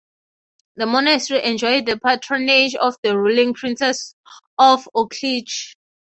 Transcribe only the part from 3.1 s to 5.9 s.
ruling Princes of Uglich.